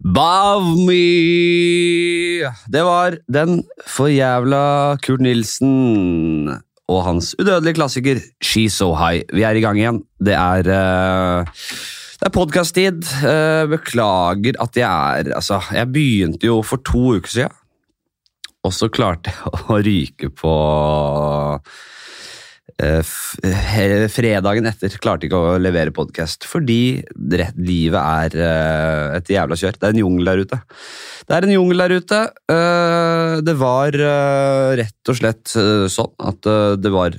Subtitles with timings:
[0.00, 2.48] Bav me!
[2.72, 6.48] Det var den forjævla Kurt Nilsen
[6.88, 9.26] og hans udødelige klassiker She's So High.
[9.32, 10.00] Vi er i gang igjen.
[10.16, 11.44] Det er uh,
[12.22, 13.04] det er podkast-tid.
[13.20, 17.56] Uh, beklager at jeg er Altså, jeg begynte jo for to uker siden,
[18.64, 20.56] og så klarte jeg å ryke på
[24.12, 29.76] fredagen etter klarte ikke å levere podkast fordi livet er uh, et jævla kjør.
[29.78, 30.60] Det er en jungel der ute.
[31.28, 32.20] Det er en jungel der ute.
[32.50, 33.98] Uh, det var
[34.80, 36.50] rett og slett sånn at
[36.82, 37.18] det var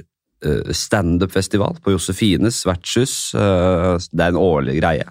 [0.75, 3.31] standup-festival på Josefines vertshus.
[3.31, 5.05] det er en årlig greie.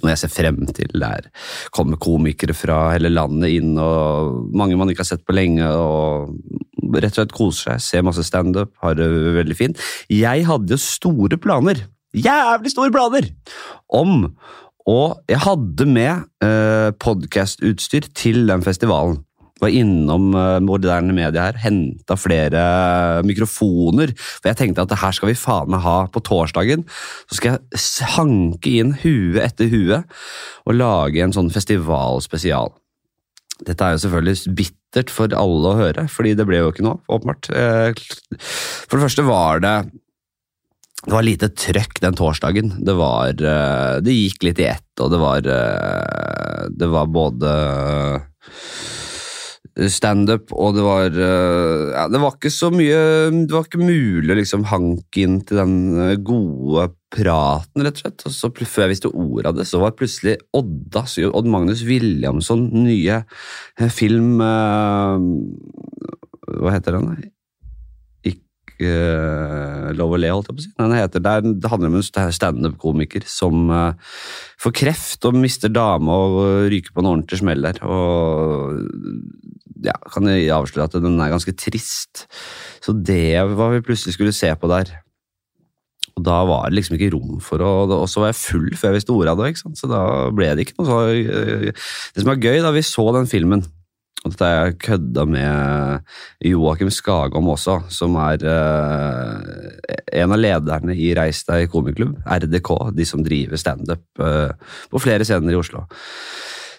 [0.00, 0.92] Noe jeg ser frem til.
[1.00, 1.28] Der
[1.74, 5.68] kommer komikere fra hele landet inn, og mange man ikke har sett på lenge.
[5.68, 6.32] og
[6.82, 9.82] Rett og slett koser seg, ser masse standup, har det veldig fint.
[10.10, 11.84] Jeg hadde jo store planer,
[12.16, 13.30] jævlig store planer,
[13.88, 14.34] om
[14.82, 19.20] Og jeg hadde med eh, podkastutstyr til den festivalen
[19.62, 22.62] var innom eh, moderne medier her, henta flere
[23.26, 24.14] mikrofoner.
[24.18, 26.86] For jeg tenkte at det her skal vi faen meg ha på torsdagen.
[27.30, 30.02] Så skal jeg hanke inn hue etter hue
[30.66, 32.74] og lage en sånn festivalspesial.
[33.66, 37.00] Dette er jo selvfølgelig bittert for alle å høre, fordi det ble jo ikke noe,
[37.12, 37.50] åpenbart.
[37.54, 37.92] Eh,
[38.40, 39.76] for det første var det
[41.02, 42.68] det var lite trøkk den torsdagen.
[42.86, 45.48] Det var eh, Det gikk litt i ett, og det var
[46.70, 47.54] Det var både
[49.88, 52.98] standup, og det var eh, ja, Det var ikke så mye
[53.32, 58.02] Det var ikke mulig å liksom hanke inn til den eh, gode praten, rett og
[58.04, 58.24] slett.
[58.28, 62.68] Og så Før jeg visste ordet av det, så var plutselig Odda, Odd Magnus Williamson,
[62.84, 64.40] nye eh, film
[66.52, 67.06] Hva heter den?
[68.82, 70.72] uh, Lov å le, holdt jeg på å si.
[70.80, 73.70] Den heter, det, er, handler om en standup-komiker som
[74.62, 77.78] får kreft og mister dame og ryker på en ordentlig smell der.
[77.86, 78.82] Og
[79.86, 82.26] ja, kan jeg avsløre at den er ganske trist.
[82.82, 84.90] Så det var vi plutselig skulle se på der.
[86.12, 88.90] Og da var det liksom ikke rom for å Og så var jeg full før
[88.90, 90.02] jeg visste ordet av det, så da
[90.34, 91.70] ble det ikke noe så eh,
[92.12, 93.64] Det som er gøy, da vi så den filmen
[94.22, 96.12] og dette har jeg kødda med
[96.46, 99.40] Joakim Skagom også, som er uh,
[100.14, 104.54] en av lederne i Reis deg komikklubb, RDK, de som driver standup uh,
[104.92, 105.82] på flere scener i Oslo.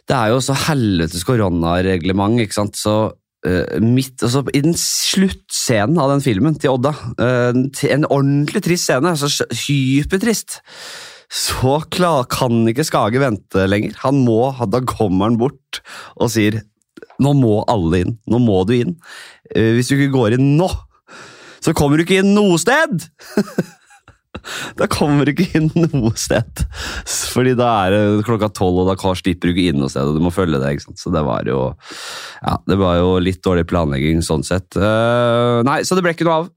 [0.08, 2.96] Det er jo så helvetes koronareglement, ikke sant, så
[3.84, 9.48] midt, altså, I den sluttscenen av den filmen til Odda, en ordentlig trist scene, altså
[9.66, 10.62] hypertrist
[11.34, 13.96] så klar, kan ikke Skage vente lenger.
[14.04, 15.82] Han må, Da kommer han bort
[16.14, 16.62] og sier
[17.22, 18.18] nå må alle inn.
[18.30, 18.96] Nå må du inn.
[19.54, 20.70] Eh, hvis du ikke går inn nå,
[21.64, 23.08] så kommer du ikke inn noe sted!
[24.80, 26.64] da kommer du ikke inn noe sted.
[27.34, 30.08] Fordi da er det klokka tolv, og da slipper du ikke inn noe sted.
[30.08, 30.76] og du må følge det?
[31.00, 31.62] Så det var jo
[32.42, 34.70] ja, det var jo litt dårlig planlegging sånn sett.
[34.76, 36.52] Uh, nei, så det ble ikke noe av.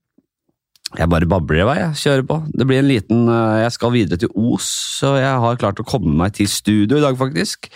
[0.97, 1.77] Jeg bare babler i vei.
[1.81, 2.39] Jeg kjører på.
[2.55, 4.69] Det blir en liten uh, Jeg skal videre til Os,
[5.01, 7.69] så jeg har klart å komme meg til studio i dag, faktisk.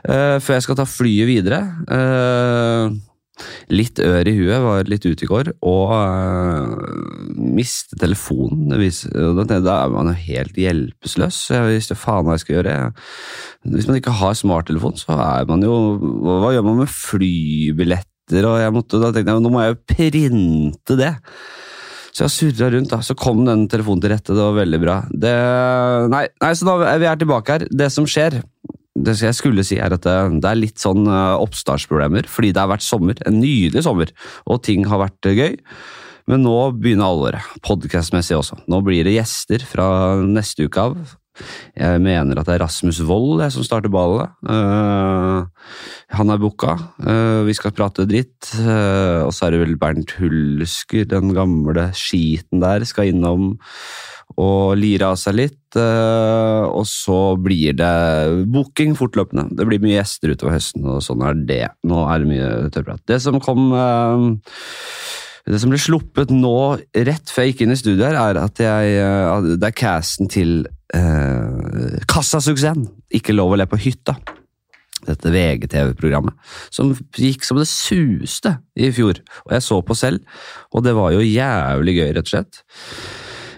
[0.00, 1.60] Uh, før jeg skal ta flyet videre.
[1.86, 2.96] Uh,
[3.72, 6.74] litt ør i huet, var litt ute i går, og uh,
[7.36, 8.70] miste telefonen.
[8.70, 11.40] Da er man jo helt hjelpeløs.
[11.54, 12.76] Jeg visste faen hva jeg skal gjøre.
[13.76, 18.46] Hvis man ikke har smarttelefon, så er man jo Hva gjør man med flybilletter?
[18.46, 21.14] Og jeg måtte, da tenkte jeg nå må jeg jo printe det.
[22.10, 23.00] Så jeg surra rundt, da.
[23.06, 24.34] Så kom den telefonen til rette.
[24.34, 24.96] Det var veldig bra.
[25.10, 25.34] Det,
[26.10, 27.66] nei, nei, så er vi er tilbake her.
[27.70, 28.40] Det som skjer
[29.06, 32.28] det jeg skulle si, er at det, er litt sånn uh, oppstartsproblemer.
[32.30, 34.12] Fordi det har vært sommer, en nydelig sommer,
[34.46, 35.56] og ting har vært uh, gøy.
[36.30, 38.60] Men nå begynner alvoret, podkastmessig også.
[38.70, 39.88] Nå blir det gjester fra
[40.22, 41.00] neste uke av.
[41.78, 44.30] Jeg mener at det er Rasmus Wold som starter ballet.
[44.44, 45.46] Uh,
[46.16, 46.76] han er booka.
[47.00, 48.52] Uh, vi skal prate dritt.
[48.58, 53.54] Uh, og så er det vel Bernt Hulsker, den gamle skiten der, skal innom
[54.38, 55.58] og lire av seg litt.
[55.76, 59.48] Uh, og så blir det booking fortløpende.
[59.56, 61.64] Det blir mye gjester utover høsten, og sånn er det.
[61.86, 63.04] Nå er det mye tørrprat.
[63.10, 64.26] Det som kom uh,
[65.50, 66.56] det som ble sluppet nå,
[67.06, 70.30] rett før jeg gikk inn i studio, her, er at jeg, uh, det er casten
[70.30, 70.60] til
[70.90, 72.88] Kassasuksessen!
[73.14, 74.16] Ikke lov å le på hytta.
[75.06, 76.34] Dette VGTV-programmet.
[76.74, 79.22] Som gikk som det suste i fjor.
[79.46, 80.26] Og jeg så på selv,
[80.74, 82.62] og det var jo jævlig gøy, rett og slett.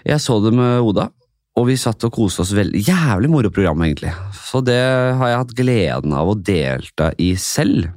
[0.03, 1.07] Jeg så det med Oda,
[1.55, 2.81] og vi satt og koste oss veldig.
[2.83, 4.11] Jævlig moro program, egentlig.
[4.35, 4.79] Så det
[5.19, 7.91] har jeg hatt gleden av å delta i selv.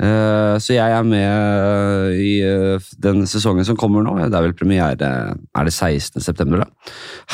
[0.00, 4.14] Eh, Så jeg er med i eh, den sesongen som kommer nå.
[4.22, 6.20] Det er vel premiere Er det 16.
[6.24, 6.92] september, da?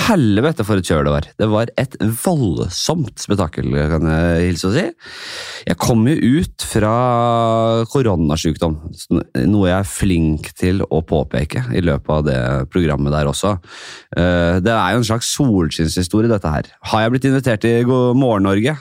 [0.08, 1.28] Helvete, for et kjør det var!
[1.38, 4.84] Det var et voldsomt spetakkel, kan jeg hilse å si.
[5.66, 6.92] Jeg kom jo ut fra
[7.92, 8.76] koronasjukdom,
[9.46, 12.40] noe jeg er flink til å påpeke i løpet av det
[12.74, 13.56] programmet der også.
[14.16, 16.70] Eh, Det er jo en slags solskinnshistorie, dette her.
[16.90, 18.76] Har jeg blitt invitert til God morgen Norge?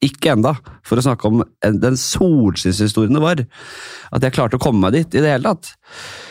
[0.00, 0.54] Ikke enda,
[0.86, 3.44] for å snakke om den solskinnshistorien det var.
[4.16, 5.74] At jeg klarte å komme meg dit i det hele tatt.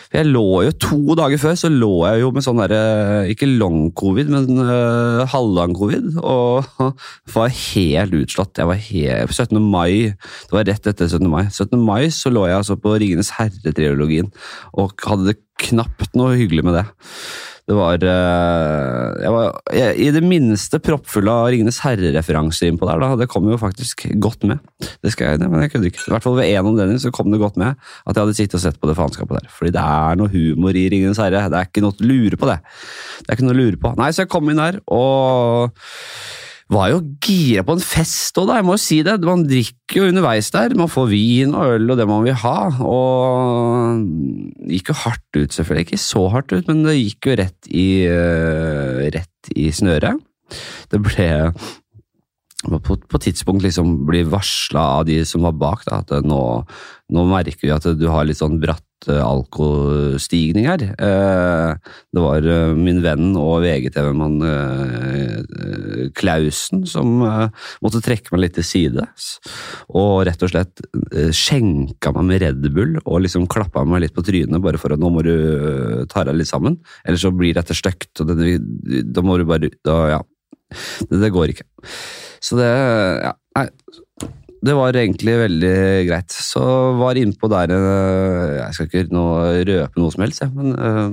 [0.10, 2.80] For Jeg lå jo To dager før så lå jeg jo med sånn derre
[3.30, 6.16] Ikke long covid, men uh, halvlang covid.
[6.18, 6.66] Og
[7.36, 8.58] var helt utslått.
[8.58, 9.62] Jeg var helt, 17.
[9.62, 11.30] mai, Det var rett etter 17.
[11.30, 11.46] mai.
[11.54, 11.78] 17.
[11.78, 14.34] mai så lå jeg altså på Ringenes herre-triologien
[14.82, 16.88] og hadde det knapt noe hyggelig med det.
[17.70, 23.04] Det var, eh, jeg var jeg, I det minste proppfull av Ringenes herre-referanser innpå der.
[23.04, 24.58] da, Det kom jo faktisk godt med.
[25.04, 26.02] Det skal jeg, men jeg kunne ikke.
[26.08, 28.58] I hvert fall ved en anledning så kom det godt med at jeg hadde sittet
[28.58, 29.54] og sett på det faenskapet der.
[29.54, 31.46] Fordi det er noe humor i Ringenes herre.
[31.46, 32.58] Det er ikke noe å lure på, det.
[33.22, 33.94] Det er ikke noe å lure på.
[34.02, 35.78] Nei, så jeg kom inn der og
[36.70, 38.60] var jo gira på en fest òg, da.
[38.60, 39.16] Jeg må jo si det.
[39.26, 40.76] Man drikker jo underveis der.
[40.78, 42.58] Man får vin og øl og det man vil ha.
[42.86, 45.88] Og det gikk jo hardt ut, selvfølgelig.
[45.88, 50.22] Ikke så hardt ut, men det gikk jo rett i, eh, rett i snøret.
[50.90, 51.30] Det ble
[52.68, 56.42] på, på tidspunkt liksom blir varsla av de som var bak, da, at nå,
[57.16, 60.82] nå merker vi at du har litt sånn bratt alkostigning her.
[60.92, 68.44] Eh, det var eh, min venn og VGTV-mann eh, Klausen som eh, måtte trekke meg
[68.46, 69.06] litt til side.
[69.96, 74.18] Og rett og slett eh, skjenka meg med Red Bull og liksom klappa meg litt
[74.18, 76.80] på trynet bare for at nå må du eh, ta deg litt sammen.
[77.06, 78.12] Ellers så blir dette stygt.
[78.20, 80.22] og Da må du bare da, Ja.
[81.10, 81.64] Det, det går ikke.
[82.46, 83.64] Så det ja, nei,
[84.66, 85.76] det var egentlig veldig
[86.10, 86.36] greit.
[86.36, 86.62] Så
[87.00, 91.08] var innpå der eh, Jeg skal ikke noe, røpe noe som helst, jeg, men uh,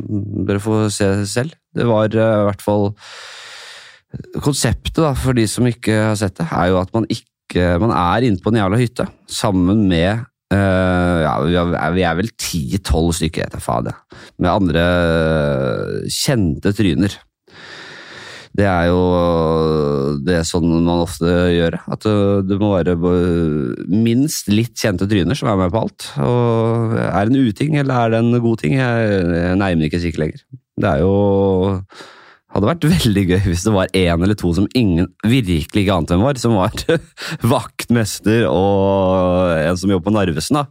[0.48, 1.54] dere får se selv.
[1.76, 2.88] Det var eh, i hvert fall
[4.40, 7.92] Konseptet, da, for de som ikke har sett det, er jo at man ikke Man
[7.94, 12.28] er inne på en jævla hytte sammen med Uh, ja, vi er, vi er vel
[12.38, 13.88] ti-tolv stykker, jeg tar faen.
[14.38, 14.84] Med andre
[16.06, 17.16] kjente tryner.
[18.56, 19.00] Det er jo
[20.26, 21.78] det er sånn man ofte gjør.
[21.92, 22.96] At uh, det må være
[23.90, 26.08] minst litt kjente tryner som er med på alt.
[26.24, 28.78] Og Er det en uting, eller er det en god ting?
[28.78, 30.44] Jeg, jeg nærmer ikke sikkert lenger.
[30.76, 31.12] Det er jo
[32.56, 36.16] hadde vært veldig gøy hvis det var én eller to som ingen virkelig ikke ante
[36.16, 36.74] hvem var, som var
[37.54, 40.60] vaktmester og en som jobber på Narvesen.
[40.60, 40.66] da.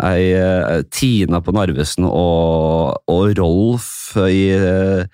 [0.00, 5.04] Ei, eh, Tina på Narvesen og, og Rolf i, eh,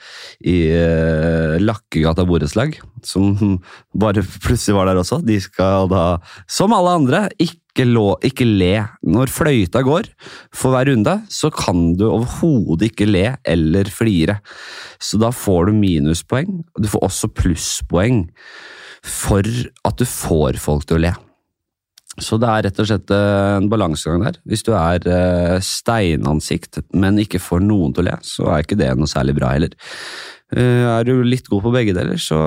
[0.47, 3.35] i eh, Lakkegata borettslag, som
[4.05, 5.21] bare plutselig var der også.
[5.27, 6.05] De skal da,
[6.51, 8.73] som alle andre, ikke, lå, ikke le.
[9.07, 10.09] Når fløyta går
[10.57, 14.41] for hver runde, så kan du overhodet ikke le eller flire.
[14.99, 18.25] Så da får du minuspoeng, og du får også plusspoeng
[19.07, 19.47] for
[19.87, 21.15] at du får folk til å le.
[22.19, 24.41] Så det er rett og slett eh, en balansegang der.
[24.49, 28.79] Hvis du er eh, steinansikt, men ikke får noen til å le, så er ikke
[28.81, 29.77] det noe særlig bra heller.
[30.51, 32.41] Eh, Er du litt god på begge deler, så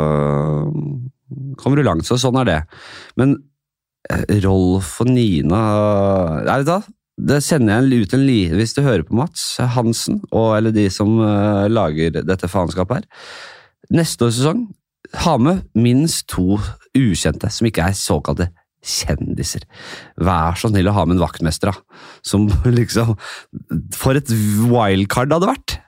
[1.61, 2.03] kommer du langt.
[2.07, 2.59] Så sånn er det.
[3.15, 3.37] Men
[4.43, 5.61] Rolf og Nina
[6.45, 6.81] Er det da?
[7.21, 8.39] Det sender jeg ut en li...
[8.55, 9.43] Hvis du hører på Mats
[9.75, 13.27] Hansen, og, eller de som uh, lager dette faenskapet her.
[13.93, 14.63] Neste års sesong,
[15.25, 16.55] ha med minst to
[16.97, 18.49] ukjente som ikke er såkalte
[18.81, 19.67] kjendiser.
[20.17, 22.01] Vær så snill å ha med en vaktmester, da.
[22.25, 23.13] Som liksom
[23.97, 25.80] For et wildcard det hadde vært!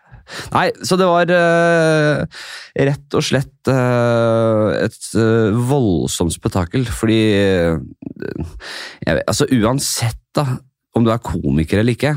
[0.53, 2.43] Nei, så det var uh,
[2.89, 7.19] rett og slett uh, et uh, voldsomt spetakkel, fordi
[9.03, 10.45] jeg, Altså, uansett, da,
[10.95, 12.15] om du er komiker eller ikke,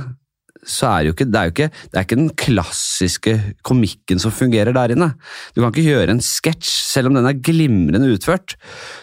[0.67, 3.35] så er det jo ikke, det er jo ikke, det er ikke den klassiske
[3.67, 5.09] komikken som fungerer der inne.
[5.55, 8.57] Du kan ikke gjøre en sketsj, selv om den er glimrende utført,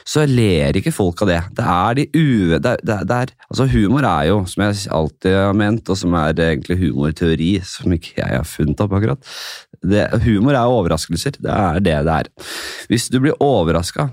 [0.08, 1.40] så ler ikke folk av det.
[1.60, 2.60] Det er de uve...
[2.64, 6.18] Det, er- det, er- altså humor er jo, som jeg alltid har ment, og som
[6.20, 9.32] er egentlig humorteori, som ikke jeg har funnet opp akkurat,
[9.84, 11.40] det, humor er overraskelser.
[11.44, 12.30] Det er det det er.
[12.92, 14.10] Hvis du blir overraska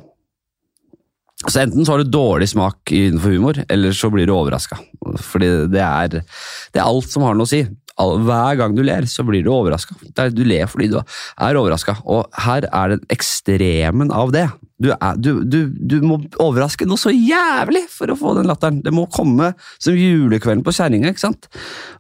[1.49, 4.77] så Enten så har du dårlig smak innenfor humor, eller så blir du overraska.
[5.25, 7.63] Fordi det er, det er alt som har noe å si.
[8.01, 9.97] Hver gang du ler, så blir du overraska.
[10.33, 14.47] Du ler fordi du er overraska, og her er det ekstremen av det.
[14.81, 18.81] Du, er, du, du, du må overraske noe så jævlig for å få den latteren.
[18.85, 21.51] Det må komme som julekvelden på kjerringa, ikke sant?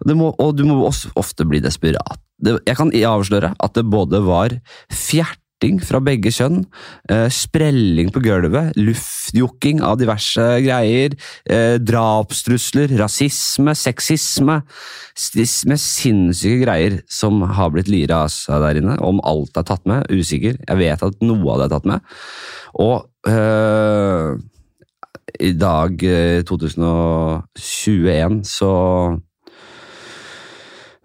[0.08, 2.20] Må, og du må også ofte bli desperat.
[2.40, 4.56] Det, jeg kan avsløre at det både var
[4.88, 6.64] fjert flørting fra begge kjønn,
[7.08, 11.12] eh, sprelling på gulvet, luftjokking av diverse greier,
[11.48, 14.62] eh, drapstrusler, rasisme, sexisme
[15.66, 18.98] Med sinnssyke greier som har blitt lira av seg der inne.
[19.02, 20.56] Om alt er tatt med, usikker.
[20.66, 22.00] Jeg vet at noe av det er tatt med.
[22.74, 24.38] Og øh,
[25.40, 25.98] i dag,
[26.46, 29.20] 2021, så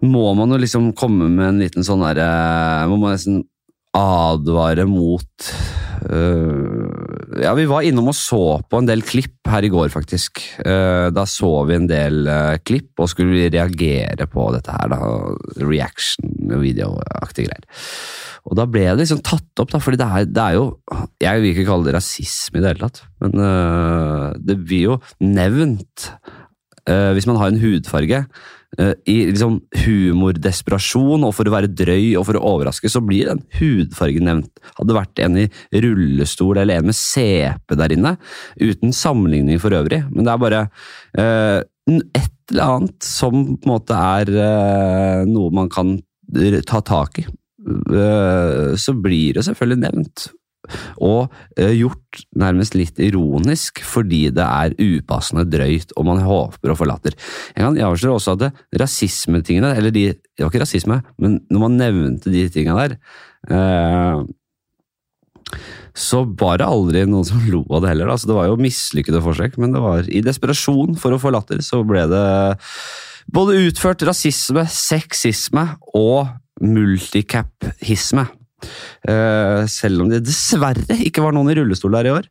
[0.00, 3.44] må man jo liksom komme med en liten sånn derre Må man nesten
[3.96, 5.48] advare mot
[6.10, 10.42] uh, Ja, vi var innom og så på en del klipp her i går, faktisk.
[10.60, 14.92] Uh, da så vi en del uh, klipp og skulle reagere på dette her.
[14.92, 15.00] da,
[15.62, 17.84] Reaction-videoaktige greier.
[18.46, 20.66] Og da ble det liksom tatt opp, da, fordi det er, det er jo
[21.22, 23.32] Jeg vil ikke kalle det rasisme i det hele tatt, men
[24.46, 26.12] det blir jo nevnt
[26.86, 28.20] hvis man har en hudfarge
[29.08, 33.40] i liksom humordesperasjon og for å være drøy og for å overraske, så blir den
[33.56, 34.60] hudfargen nevnt.
[34.76, 35.46] Hadde det vært en i
[35.84, 38.16] rullestol eller en med CP der inne,
[38.60, 40.62] uten sammenligning for øvrig, men det er bare
[41.18, 45.96] uh, et eller annet som på en måte er uh, noe man kan
[46.66, 47.26] ta tak i.
[47.66, 50.28] Uh, så blir det selvfølgelig nevnt
[51.02, 56.78] og uh, gjort nærmest litt ironisk fordi det er upassende drøyt og man håper å
[56.78, 57.16] få latter.
[57.54, 61.78] Jeg kan avsløre også at rasismetingene, eller de, det var ikke rasisme, men når man
[61.80, 62.98] nevnte de tingene der
[63.52, 64.26] uh,
[65.96, 68.10] så var det aldri noen som lo av det heller.
[68.12, 71.62] Altså, det var jo mislykkede forsøk, men det var i desperasjon for å få latter,
[71.64, 72.24] så ble det
[73.32, 75.64] både utført rasisme, sexisme
[75.96, 76.28] og
[76.62, 78.26] multicap-hisme.
[79.06, 82.28] Uh, selv om det dessverre ikke var noen i rullestol der i år.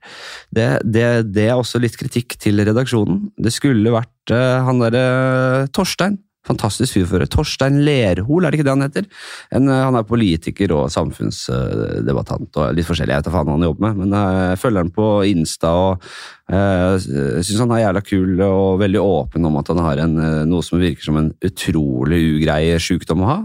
[0.55, 3.27] Det, det, det er også litt kritikk til redaksjonen.
[3.37, 7.29] Det skulle vært uh, han derre uh, Torstein Fantastisk fyrfører.
[7.31, 9.07] Torstein Lerhol, er det ikke det han heter?
[9.55, 13.15] En, eh, han er politiker og samfunnsdebattant og litt forskjellig.
[13.15, 16.05] Jeg vet ikke hva han jobber med, men eh, jeg følger han på Insta og
[16.53, 20.15] uh, syns han er jævla kul og veldig åpen om at han har en,
[20.51, 23.39] noe som virker som en utrolig ugrei sjukdom å ha.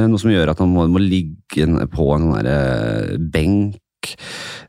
[0.00, 3.76] Noe som gjør at han må, må ligge på en sånn benk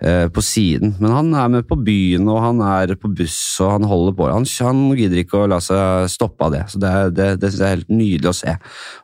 [0.02, 0.96] Eh, på siden.
[0.98, 4.30] Men han er med på byen, og han er på buss, og han holder på.
[4.34, 6.64] Han, han gidder ikke å la seg stoppe av det.
[6.74, 8.56] så Det, det, det synes jeg er helt nydelig å se.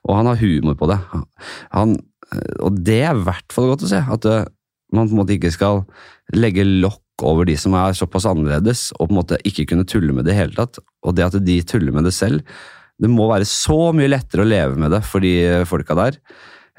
[0.08, 0.98] Og han har humor på det.
[1.76, 1.94] Han,
[2.32, 4.02] eh, og det er i hvert fall godt å se.
[4.18, 4.48] At eh,
[4.96, 5.84] man på en måte ikke skal
[6.34, 10.18] legge lokk over de som er såpass annerledes, og på en måte ikke kunne tulle
[10.18, 10.82] med det i hele tatt.
[11.06, 12.42] Og det at de tuller med det selv.
[12.98, 16.18] Det må være så mye lettere å leve med det for de folka der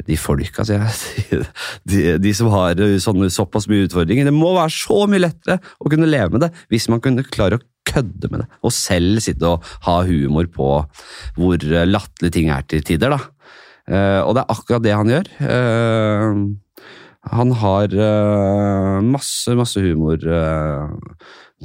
[0.07, 1.47] de folka, sier jeg.
[1.89, 4.29] De, de, som har sånne, såpass mye utfordringer.
[4.29, 7.59] Det må være så mye lettere å kunne leve med det hvis man kunne klare
[7.59, 8.49] å kødde med det.
[8.63, 10.71] Og selv sitte og ha humor på
[11.39, 13.17] hvor latterlige ting er til tider.
[13.17, 13.21] da.
[13.89, 15.33] Uh, og det er akkurat det han gjør.
[17.29, 17.97] Han har
[19.05, 20.23] masse, masse humor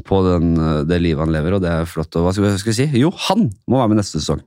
[0.08, 0.56] på den,
[0.90, 2.18] det livet han lever, og det er flott.
[2.18, 3.04] Og hva skal jeg si?
[3.04, 4.42] Jo, han må være med neste sesong!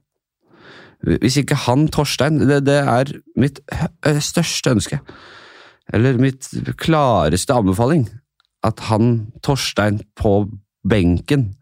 [1.05, 3.61] Hvis ikke han, Torstein det, det, er mitt
[4.25, 5.01] største ønske.
[5.95, 6.49] Eller mitt
[6.81, 8.07] klareste anbefaling.
[8.67, 10.49] At han, Torstein, på
[10.87, 11.53] benken,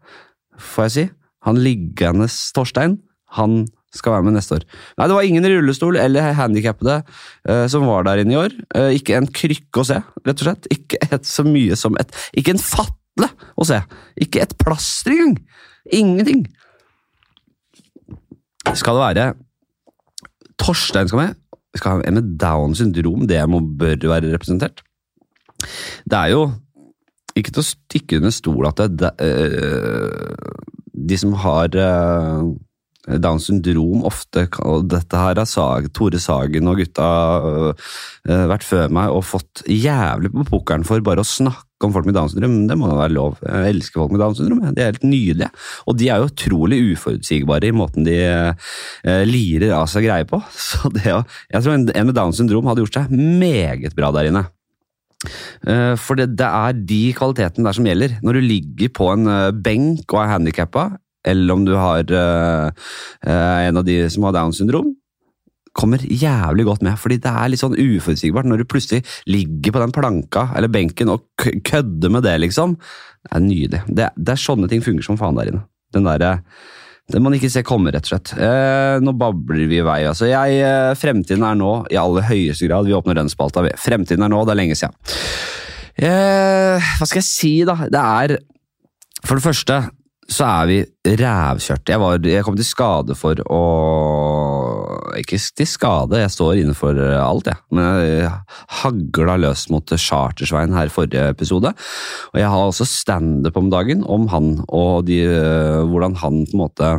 [0.57, 1.05] får jeg si
[1.45, 2.25] Han liggende
[2.55, 2.95] Torstein,
[3.37, 4.63] han skal være med neste år.
[4.97, 8.55] Nei, det var ingen rullestol eller handikappede uh, som var der inne i år.
[8.75, 10.69] Uh, ikke en krykke å se, rett og slett.
[10.73, 13.77] Ikke et så mye som et Ikke en fatle å se.
[14.25, 15.37] Ikke et plaster engang.
[15.93, 16.47] Ingenting
[18.79, 19.33] skal det være
[20.61, 21.39] Torstein skal med.
[21.75, 23.25] Skal ha en med down syndrom.
[23.27, 24.83] Det må, bør være representert.
[26.05, 26.45] Det er jo
[27.35, 30.35] ikke til å stikke under stol at det, øh,
[30.95, 32.53] de som har øh,
[33.21, 37.09] Downs syndrom ofte og Dette her har Sag, Tore Sagen og gutta
[37.43, 37.73] øh,
[38.23, 42.15] vært før meg og fått jævlig på pukkelen for bare å snakke om folk med
[42.15, 42.55] Downs syndrom.
[42.69, 43.39] Det må da være lov.
[43.43, 44.61] Jeg elsker folk med Downs syndrom.
[44.63, 45.49] De er helt nydelige.
[45.85, 50.39] Og de er jo utrolig uforutsigbare i måten de uh, lirer av seg greier på.
[50.69, 54.45] Så det, jeg tror en, med Downs syndrom hadde gjort seg meget bra der inne.
[55.67, 58.19] Uh, for det, det, er de kvalitetene der som gjelder.
[58.23, 60.93] Når du ligger på en uh, benk og er handikappa,
[61.25, 64.91] eller om du har en av de som har Downs syndrom,
[65.75, 66.97] kommer jævlig godt med.
[67.01, 71.11] Fordi det er litt sånn uforutsigbart når du plutselig ligger på den planka eller benken
[71.13, 71.27] og
[71.67, 72.77] kødder med det, liksom.
[73.25, 73.83] Det er nydelig.
[73.89, 75.65] Det, det er sånne ting fungerer som faen der inne.
[75.95, 76.39] Den derre
[77.13, 78.31] den man ikke ser komme, rett og slett.
[78.33, 79.99] Eh, nå babler vi i vei.
[80.09, 80.25] altså.
[80.25, 82.87] Jeg, eh, fremtiden er nå, i aller høyeste grad.
[82.87, 83.61] Vi åpner den spalta.
[83.77, 84.95] Fremtiden er nå, det er lenge siden.
[86.01, 87.77] Eh, hva skal jeg si, da?
[87.85, 88.37] Det er
[89.25, 89.77] For det første
[90.29, 90.79] så er vi
[91.21, 91.93] rævkjørte.
[91.93, 93.61] Jeg, jeg kom til skade for å
[95.21, 97.61] ikke til skade, jeg står innenfor alt, jeg.
[97.75, 98.31] Men jeg
[98.81, 101.71] hagla løs mot Chartersveien her i forrige episode.
[102.33, 105.21] Og jeg har også standup om dagen om han, og de,
[105.89, 106.95] hvordan han på en måte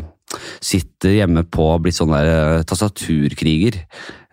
[0.64, 2.28] sitter hjemme på blitt sånn der
[2.59, 3.78] uh, tastaturkriger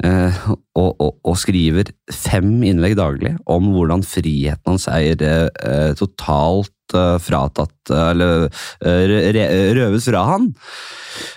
[0.04, 0.40] eh,
[0.74, 7.90] og, og, og, skriver fem innlegg daglig om hvordan friheten hans er eh, totalt fratatt
[7.90, 8.52] Eller
[8.84, 10.52] røves fra han.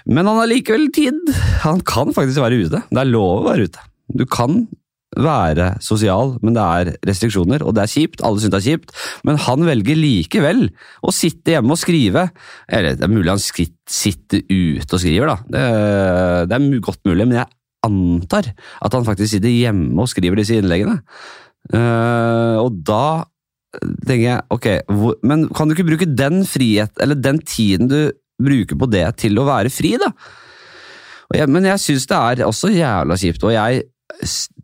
[0.05, 1.17] Men han har likevel tid.
[1.63, 2.83] Han kan faktisk være ute.
[2.91, 3.85] Det er lov å være ute.
[4.21, 4.67] Du kan
[5.17, 8.23] være sosial, men det er restriksjoner, og det er kjipt.
[8.27, 8.95] Alle syns det er kjipt,
[9.29, 10.67] men han velger likevel
[11.03, 12.29] å sitte hjemme og skrive.
[12.69, 15.39] Eller det er mulig han sitter ute og skriver, da.
[16.49, 17.51] Det, er godt mulig, men jeg
[17.87, 18.51] antar
[18.85, 21.01] at han faktisk sitter hjemme og skriver disse innleggene.
[21.73, 23.25] Uh, og da
[24.07, 24.69] tenker jeg, ok,
[25.27, 28.01] men kan du ikke bruke den frihet, eller den tiden du
[28.43, 30.13] bruker på det, til å være fri, da?
[31.51, 33.87] Men jeg syns det er også jævla kjipt, og jeg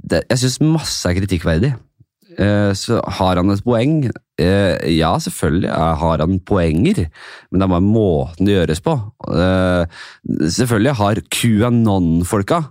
[0.02, 1.72] det, jeg syns masse er kritikkverdig.
[2.32, 4.06] Uh, så har han et poeng?
[4.40, 7.04] Uh, ja, selvfølgelig har han poenger,
[7.50, 8.96] men det er bare måten det gjøres på.
[9.28, 9.84] Uh,
[10.40, 12.62] selvfølgelig har QAnon-folka,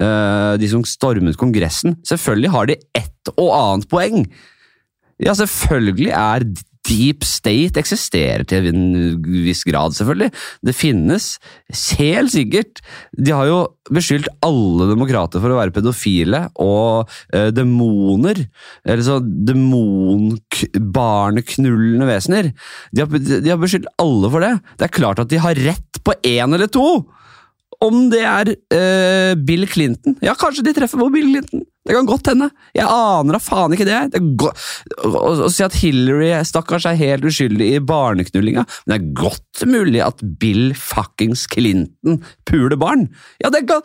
[0.00, 4.22] de som stormet Kongressen, selvfølgelig har de ett og annet poeng.
[5.20, 6.46] Ja, selvfølgelig er
[6.90, 8.82] Deep State eksisterer til en
[9.46, 10.30] viss grad, selvfølgelig.
[10.66, 11.24] Det finnes,
[12.00, 12.74] helt sikkert.
[13.14, 13.58] De har jo
[13.90, 18.36] beskyldt alle demokrater for å være pedofile og eh, demoner.
[18.84, 22.44] Eller så demon-barneknullende vesener.
[22.94, 24.54] De har, de har beskyldt alle for det.
[24.76, 26.88] Det er klart at de har rett på én eller to!
[27.80, 31.62] Om det er uh, Bill Clinton Ja, kanskje de treffer på Bill Clinton.
[31.88, 32.50] Det kan godt hende.
[32.76, 34.00] Jeg aner da faen ikke det.
[34.12, 34.20] det
[35.08, 40.02] å, si at Hillary stakkars er helt uskyldig i barneknullinga, men det er godt mulig
[40.04, 43.08] at Bill fuckings Clinton puler barn.
[43.40, 43.80] Ja, det kan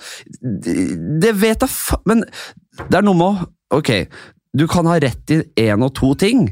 [1.24, 2.02] Det vet jeg fa...
[2.06, 2.26] Men
[2.84, 3.90] det er noe med å Ok,
[4.54, 6.46] du kan ha rett i én og to ting,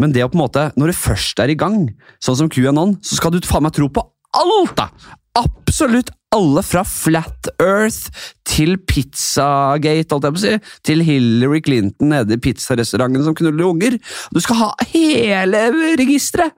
[0.00, 1.84] men det å på en måte Når det først er i gang,
[2.18, 4.02] sånn som QAnon, så skal du faen meg tro på
[4.40, 4.90] alt, da!
[5.38, 10.52] absolutt alle fra Flat Earth til Pizzagate, holdt jeg på å si,
[10.86, 13.96] til Hillary Clinton nede i pizzarestauranten som knuller unger.
[14.30, 15.64] Du skal ha hele
[15.98, 16.54] registeret!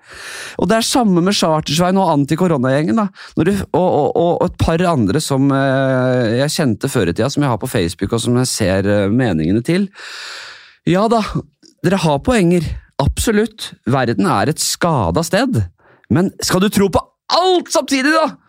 [0.61, 3.01] Og det er samme med Chartersveien og anti-koronagjengen.
[3.01, 7.55] Og, og, og, et par andre som eh, jeg kjente før i tida, som jeg
[7.55, 9.89] har på Facebook, og som jeg ser eh, meningene til.
[10.89, 11.23] Ja da,
[11.85, 12.69] dere har poenger.
[13.01, 13.73] Absolutt.
[13.89, 15.65] Verden er et skada sted.
[16.13, 18.42] Men skal du tro på alt samtidig, da?!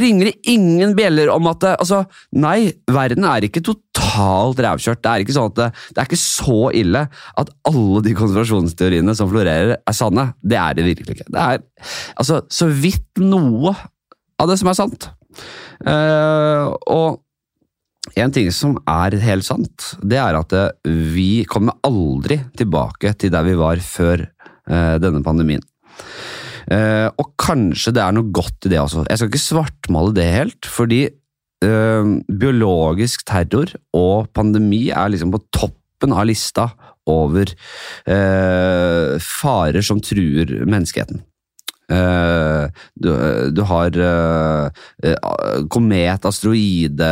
[0.00, 2.02] Ringer det ingen bjeller om at det, altså,
[2.40, 5.02] Nei, verden er ikke totalt rævkjørt.
[5.04, 7.02] Det er ikke sånn at det, det, er ikke så ille
[7.42, 10.30] at alle de konspirasjonsteoriene som florerer, er sanne.
[10.40, 11.28] Det er det virkelig ikke.
[11.32, 13.74] Det er altså, så vidt noe
[14.40, 15.10] av det som er sant.
[15.84, 20.54] Uh, og en ting som er helt sant, det er at
[21.14, 25.62] vi kommer aldri tilbake til der vi var før uh, denne pandemien.
[26.68, 29.06] Uh, og kanskje det er noe godt i det også.
[29.08, 31.02] Jeg skal ikke svartmale det helt, fordi
[31.66, 36.70] uh, biologisk terror og pandemi er liksom på toppen av lista
[37.10, 37.50] over
[38.06, 41.22] uh, farer som truer menneskeheten.
[41.92, 43.10] Uh, du,
[43.52, 44.70] du, har uh,
[45.72, 47.10] komet, asteroide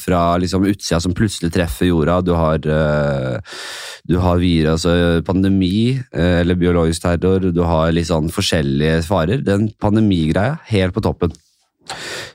[0.00, 2.20] fra liksom, utsida som plutselig treffer jorda.
[2.24, 7.50] Du har, du har virus, altså, pandemi eller biologisk terror.
[7.52, 9.44] Du har litt sånn forskjellige farer.
[9.44, 11.34] Den pandemigreia, helt på toppen.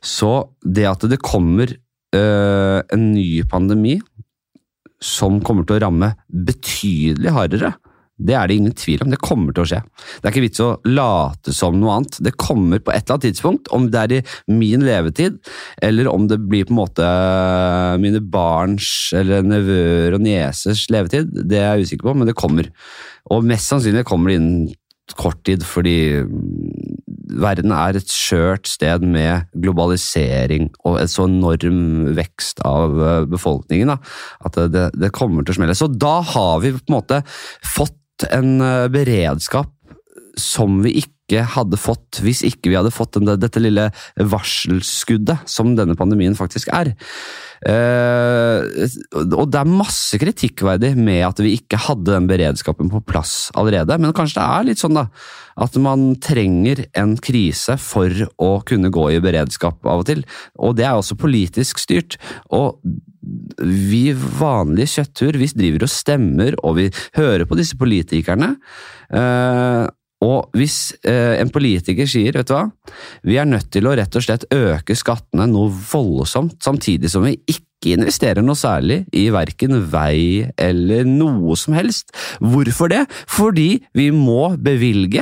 [0.04, 1.74] Så det at det kommer
[2.14, 3.98] en ny pandemi
[5.04, 7.74] som kommer til å ramme betydelig hardere
[8.18, 9.12] det er det ingen tvil om.
[9.14, 9.82] Det kommer til å skje.
[10.18, 12.18] Det er ikke vits å late som noe annet.
[12.26, 14.24] Det kommer på et eller annet tidspunkt, om det er i
[14.58, 15.38] min levetid,
[15.86, 17.12] eller om det blir på en måte
[18.02, 22.72] mine barns eller nevøer og niesers levetid, det er jeg usikker på, men det kommer.
[23.34, 24.68] Og mest sannsynlig kommer det innen
[25.16, 26.26] kort tid, fordi
[27.38, 32.98] verden er et skjørt sted med globalisering og en så enorm vekst av
[33.32, 33.98] befolkningen da,
[34.48, 35.78] at det, det, kommer til å smelle.
[35.78, 37.22] Så da har vi på en måte
[37.76, 37.96] fått
[38.32, 39.74] en eh, beredskap
[40.38, 45.98] som vi ikke hadde fått hvis ikke vi hadde fått dette lille varselskuddet som denne
[46.00, 46.94] pandemien faktisk er.
[47.66, 48.62] Uh,
[49.34, 53.98] og det er masse kritikkverdig med at vi ikke hadde den beredskapen på plass allerede,
[53.98, 55.08] men kanskje det er litt sånn da,
[55.58, 60.24] at man trenger en krise for å kunne gå i beredskap av og til.
[60.62, 62.20] Og det er også politisk styrt.
[62.54, 62.78] Og
[63.60, 68.56] vi vanlige kjøttur, vi driver og stemmer, og vi hører på disse politikerne.
[69.14, 69.88] Uh,
[70.26, 72.64] Og hvis eh, en politiker sier vet du hva,
[73.22, 77.36] vi er nødt til å rett og slett øke skattene noe voldsomt, samtidig som vi
[77.46, 82.10] ikke investerer noe særlig i verken vei eller noe som helst.
[82.42, 83.04] Hvorfor det?
[83.30, 85.22] Fordi vi må bevilge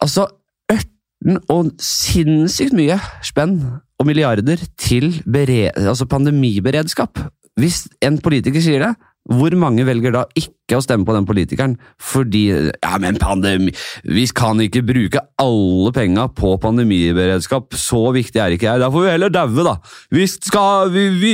[0.00, 0.30] altså
[0.72, 3.58] ørten og sinnssykt mye spenn
[4.02, 7.22] og milliarder til altså pandemiberedskap.
[7.60, 8.94] Hvis en politiker sier det,
[9.30, 13.70] hvor mange velger da ikke å stemme på den politikeren fordi ja, men pandemi,
[14.02, 19.06] vi kan ikke bruke alle penga på pandemiberedskap, så viktig er ikke jeg, da får
[19.06, 19.76] vi heller daue, da.
[20.14, 21.32] Vi skal, vi, vi,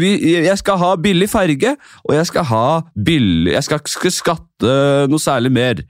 [0.00, 0.12] vi,
[0.46, 1.74] jeg skal ha billig ferge,
[2.06, 4.72] og jeg skal ha billig Jeg skal ikke skatte
[5.10, 5.84] noe særlig mer.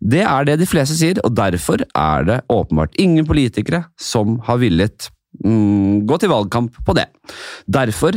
[0.00, 4.62] Det er det de fleste sier, og derfor er det åpenbart ingen politikere som har
[4.62, 5.10] villet
[5.44, 7.06] mm, gå til valgkamp på det.
[7.66, 8.16] Derfor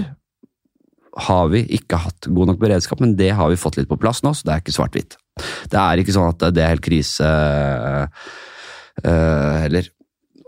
[1.20, 4.22] har vi ikke hatt god nok beredskap, men det har vi fått litt på plass
[4.24, 5.18] nå, så det er ikke svart-hvitt.
[5.72, 8.06] Det er ikke sånn at det er helt krise uh,
[9.66, 9.90] heller.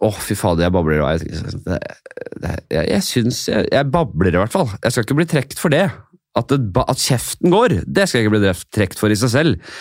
[0.02, 0.98] Å, oh, fy fader, jeg babler.
[0.98, 1.18] Jeg,
[2.74, 4.72] jeg, jeg syns jeg, jeg, babler, i hvert fall.
[4.82, 5.84] Jeg skal ikke bli trukket for det.
[6.38, 9.74] At, det, at, kjeften går, det skal ikke bli trukket for i seg selv.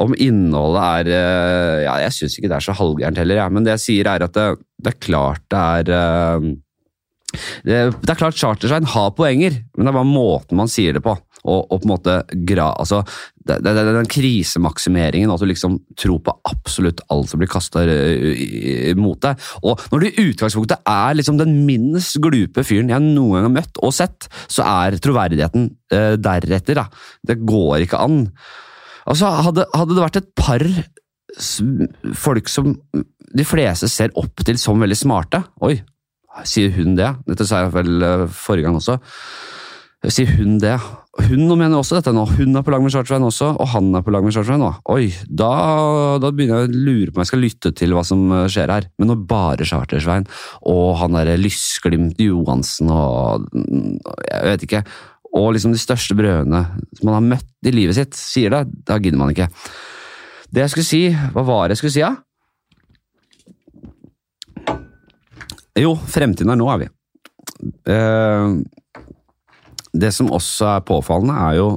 [0.00, 3.66] Om innholdet er uh, Ja, jeg syns ikke det er så halvgærent heller, jeg, men
[3.66, 4.46] det jeg sier, er at det,
[4.80, 6.48] det er klart det er uh,
[7.66, 11.02] det, det, er klart Charterstein har poenger, men det er bare måten man sier det
[11.04, 11.12] på.
[11.44, 12.14] Og, og på en måte
[12.48, 13.02] gra, altså,
[13.38, 17.84] det, det, det, Den krisemaksimeringen, at du liksom tror på absolutt alt som blir kasta
[18.98, 19.48] mot deg.
[19.62, 23.56] Og når du i utgangspunktet er liksom den minst glupe fyren jeg noen gang har
[23.60, 26.82] møtt og sett, så er troverdigheten eh, deretter.
[26.82, 26.88] Da.
[27.26, 28.24] Det går ikke an.
[29.08, 30.64] Altså, hadde, hadde det vært et par
[32.16, 32.74] folk som
[33.36, 35.74] de fleste ser opp til som veldig smarte Oi,
[36.48, 37.08] Sier hun det?
[37.26, 38.98] Dette sa jeg vel eh, forrige gang også.
[40.06, 40.76] Sier hun det?
[41.18, 42.22] Hun mener også dette nå.
[42.38, 44.70] Hun er på lag med Charterveien også, og han er på lag med Charterveien nå.
[44.94, 45.50] Oi, da,
[46.22, 48.72] da, begynner jeg å lure på om jeg skal lytte til hva som eh, skjer
[48.72, 48.86] her.
[49.00, 50.28] Men når bare Chartersveien
[50.70, 54.82] og han derre Lysglimt Johansen og Jeg vet ikke.
[55.38, 56.62] Og liksom de største brødrene
[56.96, 59.50] som man har møtt i livet sitt, sier det, da gidder man ikke.
[60.48, 61.02] Det jeg skulle si,
[61.34, 62.14] hva var det jeg skulle si, da?
[65.78, 66.88] Jo, fremtiden er nå, er vi.
[67.92, 68.46] Eh,
[69.92, 71.68] det som også er påfallende, er jo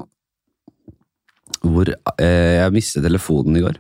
[1.62, 3.76] hvor eh, Jeg mistet telefonen i går.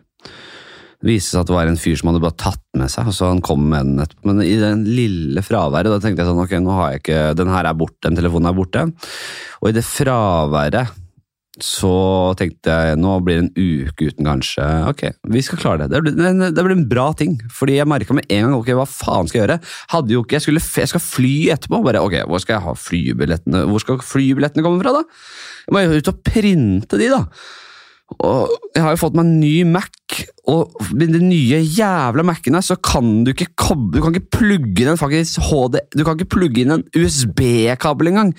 [1.02, 3.16] Det viste seg at det var en fyr som hadde bare tatt med seg, og
[3.18, 4.28] så han kom med den etterpå.
[4.30, 7.50] Men i den lille fraværet, da tenkte jeg sånn, ok, nå har jeg ikke, den
[7.50, 8.84] her er borte, den telefonen er borte.
[9.64, 10.94] Og i det fraværet
[11.66, 11.92] så
[12.40, 15.92] tenkte jeg nå blir det en uke uten kanskje Ok, vi skal klare det.
[15.94, 17.38] Det blir, det blir en bra ting.
[17.54, 19.60] Fordi jeg merka med en gang ok, hva faen skal jeg gjøre.
[19.94, 21.82] Hadde jo ikke, Jeg, skulle, jeg skal fly etterpå.
[21.86, 25.04] bare ok, Hvor skal jeg ha flybillettene Hvor skal flybillettene komme fra, da?
[25.68, 27.26] Jeg må jo ut og printe de, da.
[28.20, 30.18] Og jeg har jo fått meg en ny Mac,
[30.52, 34.84] og med de nye jævla Mac-ene så kan du ikke koble Du kan ikke plugge
[34.84, 38.34] inn en faktisk HD Du kan ikke plugge inn en USB-kabel engang.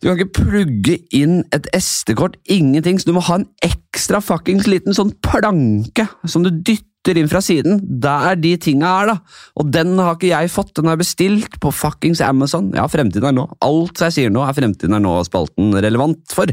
[0.00, 4.68] Du kan ikke plugge inn et SD-kort, ingenting, så du må ha en ekstra fuckings
[4.68, 7.80] liten sånn planke som du dytter inn fra siden.
[8.02, 9.40] Der de tinga er, da.
[9.56, 12.72] Og den har ikke jeg fått, den har jeg bestilt på fuckings Amazon.
[12.76, 13.46] Ja, fremtiden er nå.
[13.64, 16.52] Alt jeg sier nå, er fremtiden er nå-spalten relevant for.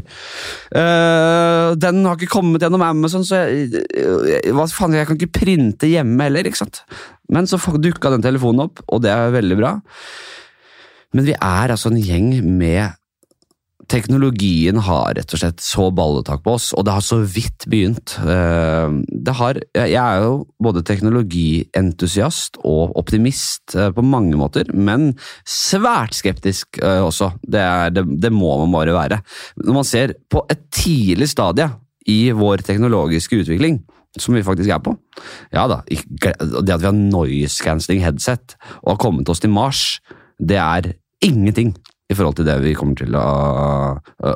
[0.72, 3.84] Uh, den har ikke kommet gjennom Amazon, så jeg,
[4.54, 6.84] hva faen, jeg kan ikke printe hjemme heller, ikke sant.
[7.32, 9.78] Men så dukka den telefonen opp, og det er veldig bra.
[11.14, 12.94] Men vi er altså en gjeng med
[13.90, 18.16] Teknologien har rett og slett så balletak på oss, og det har så vidt begynt.
[18.22, 18.94] Eh,
[19.38, 25.12] har, jeg er jo både teknologientusiast og optimist eh, på mange måter, men
[25.48, 27.34] svært skeptisk eh, også.
[27.42, 29.20] Det, er, det, det må man bare være.
[29.64, 31.68] Når man ser på et tidlig stadie
[32.08, 33.82] i vår teknologiske utvikling,
[34.20, 34.94] som vi faktisk er på.
[35.52, 39.98] Ja da, Det at vi har noise cancelling headset og har kommet oss til Mars,
[40.38, 40.94] det er
[41.24, 41.74] ingenting
[42.10, 43.26] i forhold til det vi kommer til å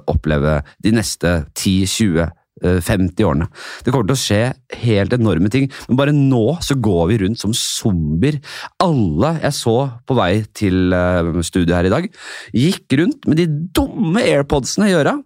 [0.09, 2.29] oppleve de neste 10-20
[2.59, 3.47] 50 årene.
[3.85, 4.41] Det kommer til å skje
[4.83, 8.41] helt enorme ting, men bare nå så går vi rundt som zombier.
[8.83, 9.77] Alle jeg så
[10.09, 12.11] på vei til eh, studiet her i dag,
[12.51, 15.19] gikk rundt med de dumme airpodsene i øra.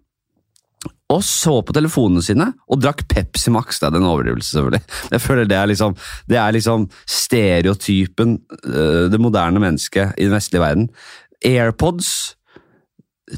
[1.12, 3.78] Og så på telefonene sine og drakk Pepsi Max.
[3.78, 4.84] Det er en overdrivelse, selvfølgelig.
[5.14, 5.96] Jeg føler Det er liksom,
[6.28, 6.86] det er liksom
[7.18, 10.88] stereotypen, eh, det moderne mennesket i den vestlige verden.
[11.46, 12.36] AirPods,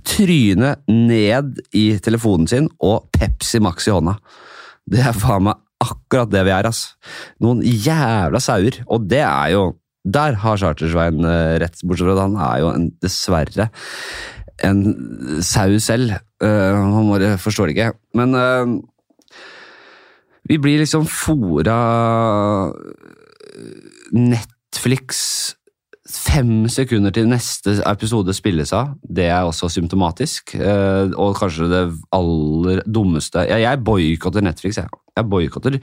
[0.06, 4.16] tryne ned i telefonen sin og Pepsi Max i hånda.
[4.90, 6.94] Det er faen meg akkurat det vi er, ass.
[7.42, 8.80] Noen jævla sauer.
[8.88, 9.72] Og det er jo
[10.04, 13.70] Der har Chartersveien uh, rett, bortsett fra at han er jo en, dessverre
[14.60, 14.82] en
[15.40, 16.18] sau selv.
[16.44, 17.94] Uh, han bare forstår det ikke.
[18.20, 18.74] Men uh,
[20.44, 21.78] Vi blir liksom fora
[24.12, 25.56] Netflix
[26.18, 30.54] fem sekunder til neste episode spilles av, det er også symptomatisk.
[30.56, 34.90] Eh, og kanskje det aller dummeste ja, Jeg boikotter Netflix, jeg.
[35.14, 35.78] Jeg boikotter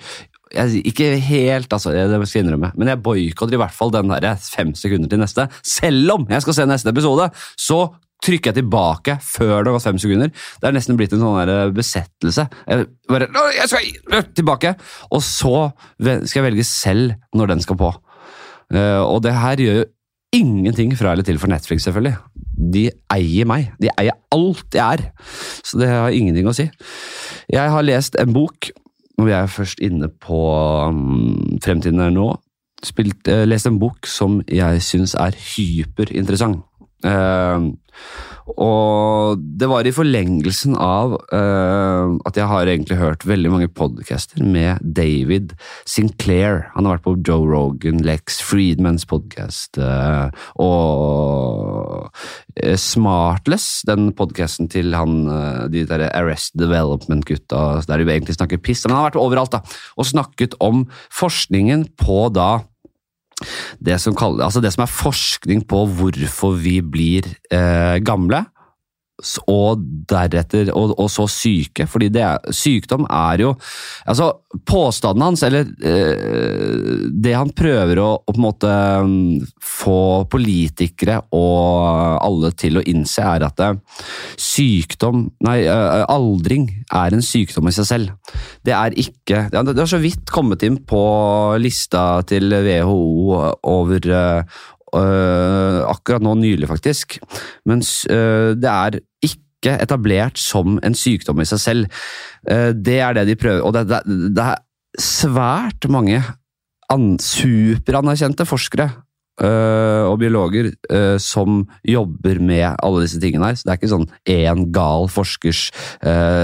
[0.81, 4.35] Ikke helt, altså, det skal jeg innrømme, men jeg boikotter i hvert fall den der
[4.43, 5.47] fem sekunder til neste.
[5.63, 7.85] Selv om jeg skal se neste episode, så
[8.21, 10.33] trykker jeg tilbake før det har gått fem sekunder.
[10.61, 12.45] Det er nesten blitt en sånn der besettelse.
[12.67, 14.75] Jeg, bare, jeg skal tilbake!
[15.09, 17.89] Og så skal jeg velge selv når den skal på.
[18.71, 19.87] Uh, og det her gjør jo
[20.35, 22.15] ingenting fra eller til for Netflix, selvfølgelig.
[22.73, 23.71] De eier meg.
[23.81, 25.03] De eier alt jeg er.
[25.63, 26.69] Så det har ingenting å si.
[27.51, 28.71] Jeg har lest en bok,
[29.17, 30.39] og vi er først inne på
[30.87, 32.31] um, fremtiden her nå.
[32.83, 36.63] Spilt, uh, lest en bok som jeg syns er hyperinteressant.
[37.05, 37.71] Uh,
[38.59, 44.41] og det var i forlengelsen av uh, at jeg har egentlig hørt veldig mange podcaster
[44.43, 45.53] med David
[45.85, 46.65] Sinclair.
[46.75, 54.71] Han har vært på Joe Rogan, Lex Friedmans podkast uh, og uh, Smartless, den podkasten
[54.71, 55.23] til han,
[55.71, 58.83] de der Arrest Development-gutta der de egentlig snakker piss.
[58.85, 59.61] Men han har vært overalt da,
[59.95, 62.51] og snakket om forskningen på da
[63.80, 68.45] det som, kaller, altså det som, er forskning på hvorfor vi blir eh, gamle,
[69.49, 71.88] og deretter og, og, så syke.
[71.89, 73.55] fordi er, sykdom er jo
[74.05, 74.34] altså
[74.67, 78.71] Påstanden hans, eller eh, det han prøver å, å, på en måte
[79.07, 84.01] mm, få politikere og alle til å innse, er at eh,
[84.36, 88.36] sykdom Nei, eh, aldring er en sykdom i seg selv.
[88.65, 91.01] Det er ikke Det har så vidt kommet inn på
[91.62, 92.99] lista til WHO
[93.71, 94.12] over
[94.91, 97.19] akkurat nå nylig, faktisk.
[97.69, 101.86] Mens uh, det er ikke etablert som en sykdom i seg selv.
[102.49, 103.99] Uh, det er det de prøver, og det, det,
[104.36, 104.56] det er
[104.99, 106.23] svært mange
[106.91, 108.89] superanerkjente forskere
[109.41, 110.75] og biologer
[111.23, 113.56] som jobber med alle disse tingene her.
[113.56, 115.71] Så det er ikke sånn én gal forskers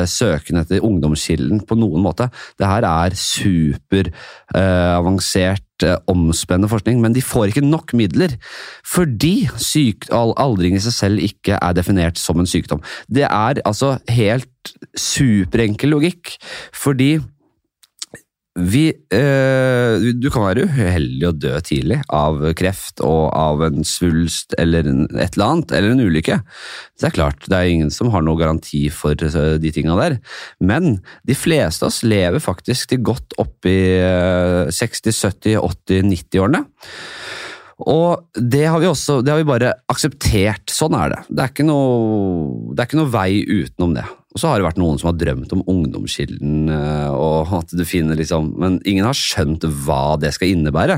[0.10, 2.26] søken etter ungdomskilden på noen måte.
[2.58, 5.67] Det her er superavansert,
[6.10, 8.38] omspennende forskning, men de får ikke nok midler
[8.88, 12.84] fordi syk, aldring i seg selv ikke er definert som en sykdom.
[13.08, 16.36] Det er altså helt superenkel logikk,
[16.76, 17.18] fordi
[18.58, 24.56] vi, eh, du kan være uheldig og dø tidlig av kreft og av en svulst
[24.58, 26.40] eller et eller annet, eller en ulykke.
[26.98, 30.18] Det er klart, det er ingen som har noen garanti for eh, de tinga der.
[30.58, 33.78] Men de fleste av oss lever faktisk til godt opp i
[34.74, 36.66] 60-, 70-, 80-, 90-årene.
[37.86, 40.66] Og det har vi også, det har vi bare akseptert.
[40.74, 41.20] Sånn er det.
[41.30, 44.08] Det er ikke noe, det er ikke noe vei utenom det.
[44.36, 47.84] Og så har det vært noen som har drømt om ungdomskilden, eh, og at du
[47.88, 50.98] finner liksom Men ingen har skjønt hva det skal innebære.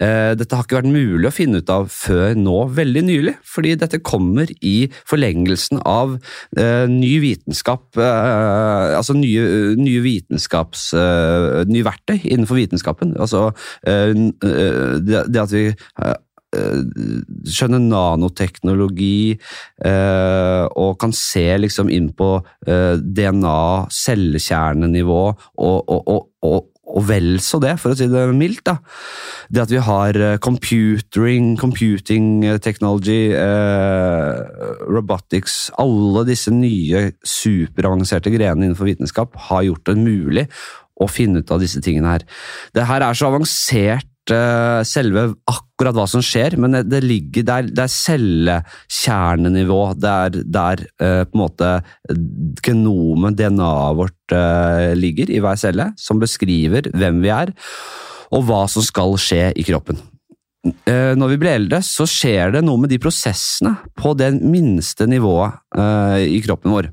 [0.00, 3.74] Eh, dette har ikke vært mulig å finne ut av før nå, veldig nylig, fordi
[3.80, 6.16] dette kommer i forlengelsen av
[6.56, 9.42] eh, ny vitenskap Altså nye,
[9.78, 10.90] nye vitenskaps...
[11.70, 13.12] Nye verktøy innenfor vitenskapen.
[13.20, 13.50] Altså
[13.82, 15.64] det at vi
[16.50, 19.36] skjønner nanoteknologi
[19.86, 22.32] eh, og kan se liksom inn på
[22.66, 23.62] eh, DNA,
[23.94, 28.64] cellekjernenivå og, og, og, og og vel så det, for å si det mildt.
[28.66, 28.72] da.
[29.46, 34.40] Det at vi har computering, computing technology, eh,
[34.90, 40.48] robotics Alle disse nye superavanserte grenene innenfor vitenskap har gjort det mulig
[41.00, 42.26] å finne ut av disse tingene her.
[42.74, 47.68] Det her er så avansert uh, selve akkurat hva som skjer, men det, ligger der,
[47.70, 49.80] det er cellekjernenivå.
[50.00, 51.70] Det er der uh, på en måte
[52.64, 57.54] genomet, DNA-et vårt, uh, ligger i hver celle, som beskriver hvem vi er,
[58.30, 59.98] og hva som skal skje i kroppen.
[60.60, 65.56] Når vi blir eldre, så skjer det noe med de prosessene på det minste nivået
[66.20, 66.90] i kroppen vår.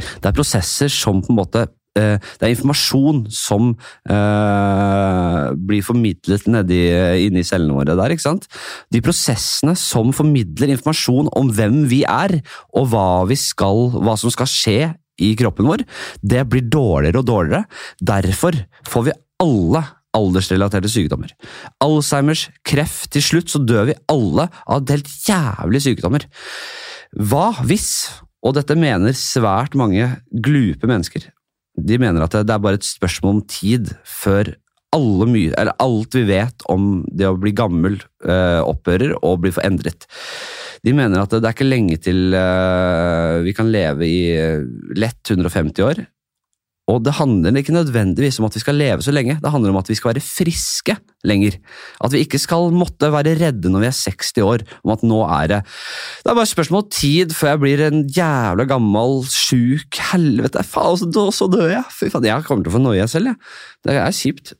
[0.00, 3.72] Det er prosesser som på en måte Eh, det er informasjon som
[4.10, 6.80] eh, blir formidlet nedi,
[7.26, 8.14] inni cellene våre der.
[8.14, 8.46] ikke sant?
[8.94, 12.38] De prosessene som formidler informasjon om hvem vi er,
[12.78, 14.80] og hva, vi skal, hva som skal skje
[15.20, 15.84] i kroppen vår,
[16.22, 17.64] det blir dårligere og dårligere.
[18.00, 18.56] Derfor
[18.88, 19.84] får vi alle
[20.16, 21.34] aldersrelaterte sykdommer.
[21.82, 26.26] Alzheimers, kreft Til slutt så dør vi alle av helt jævlige sykdommer.
[27.14, 28.10] Hva hvis,
[28.42, 31.28] og dette mener svært mange glupe mennesker,
[31.78, 34.54] de mener at det er bare et spørsmål om tid før
[35.30, 40.08] mye, alt vi vet om det å bli gammel, eh, opphører og blir forendret.
[40.82, 44.34] De mener at det er ikke lenge til eh, vi kan leve i
[44.98, 46.02] lett 150 år,
[46.90, 49.78] Og det handler ikke nødvendigvis om at vi skal leve så lenge, det handler om
[49.80, 50.96] at vi skal være friske
[51.28, 51.58] lenger.
[52.02, 55.20] At vi ikke skal måtte være redde når vi er 60 år, om at nå
[55.28, 59.22] er det Det er bare et spørsmål om tid før jeg blir en jævla gammel,
[59.30, 60.64] sjuk helvete.
[60.66, 60.98] Faen,
[61.32, 61.84] så, dør jeg!
[61.94, 63.40] Fy faen, jeg kommer til å få noia selv, jeg.
[63.86, 64.54] Det er kjipt.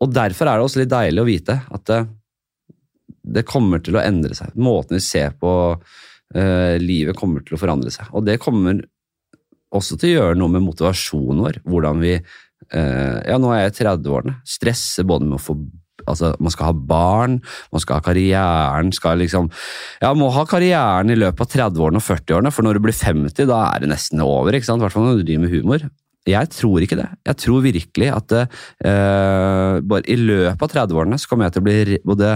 [0.00, 1.96] Og derfor er det også litt deilig å vite at
[3.30, 4.54] det kommer til å endre seg.
[4.58, 8.08] Måten vi ser på uh, livet kommer til å forandre seg.
[8.16, 8.80] Og det kommer
[9.76, 11.60] også til å gjøre noe med motivasjonen vår.
[11.68, 14.40] Hvordan vi uh, Ja, nå er jeg i 30-årene.
[14.48, 15.58] Stresser både med å få
[16.08, 17.34] Altså, man skal ha barn,
[17.74, 19.50] man skal ha karrieren skal liksom,
[20.00, 23.44] Ja, må ha karrieren i løpet av 30-årene og 40-årene, for når du blir 50,
[23.50, 24.56] da er det nesten over.
[24.56, 24.80] ikke sant?
[24.80, 25.84] I hvert fall når du driver med humor.
[26.28, 27.08] Jeg tror ikke det.
[27.30, 31.68] Jeg tror virkelig at uh, bare i løpet av 30-årene så kommer jeg til å
[31.68, 32.34] bli både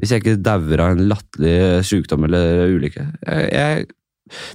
[0.00, 3.88] Hvis jeg ikke dauer av en latterlig sykdom eller ulykke jeg, jeg,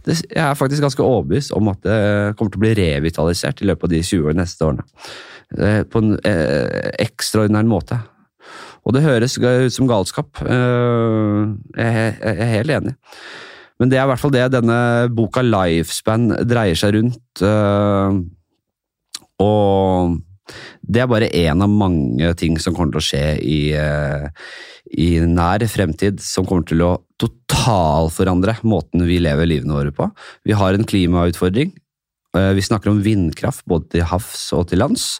[0.05, 1.97] det, jeg, er faktisk ganske overbevist om at det
[2.37, 4.85] kommer til å bli revitalisert i løpet av de 20 neste årene.
[5.57, 7.99] Uh, på en eh, ekstraordinær måte.
[8.87, 10.39] Og det høres ut som galskap.
[10.47, 12.93] Jeg er helt enig.
[13.77, 14.77] Men det er i hvert fall det denne
[15.11, 17.43] boka Lifespan dreier seg rundt.
[19.43, 20.15] Og
[20.87, 24.27] det er bare én av mange ting som kommer til å skje i, uh,
[24.95, 30.07] i nær fremtid, som kommer til å totalforandre måten vi lever livene våre på.
[30.47, 31.73] Vi har en klimautfordring.
[32.37, 35.17] Uh, vi snakker om vindkraft både til havs og til lands.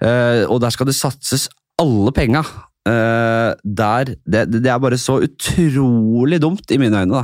[0.00, 2.44] Uh, og der skal det satses alle penga.
[2.84, 7.22] Der, det, det, er bare så utrolig dumt i mine øyne.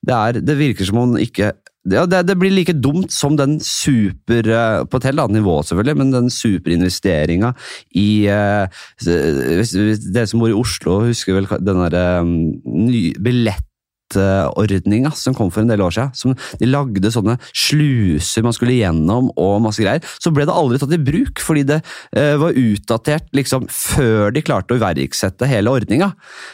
[0.00, 1.50] Det, er, det virker som om man ikke
[1.90, 5.56] ja, det, det, blir like dumt som den super uh, På et helt annet nivå,
[5.66, 7.52] selvfølgelig, men den superinvesteringa
[7.98, 12.32] i eh, Dere som bor i Oslo, husker vel den derre um,
[13.22, 13.66] billett
[14.16, 16.12] ordninga som kom for en del år siden.
[16.16, 20.04] Som de lagde sånne sluser man skulle gjennom og masse greier.
[20.22, 24.44] Så ble det aldri tatt i bruk, fordi det uh, var utdatert liksom før de
[24.44, 26.12] klarte å iverksette hele ordninga.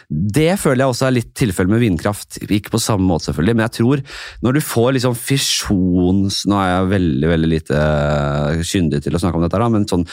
[0.08, 2.40] Det føler jeg også er litt tilfellet med vindkraft.
[2.44, 4.04] Ikke på samme måte, selvfølgelig, men jeg tror
[4.44, 6.34] når du får liksom fisjons...
[6.48, 9.88] Nå er jeg veldig veldig lite uh, kyndig til å snakke om dette, da, men
[9.88, 10.04] sånn,